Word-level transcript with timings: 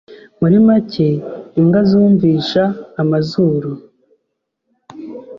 Muri 0.39 0.57
make 0.67 1.07
imbwa 1.59 1.79
zumvisha 1.89 2.63
amazuru. 3.01 3.69